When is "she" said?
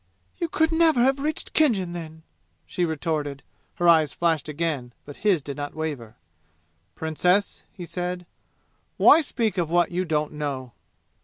2.65-2.85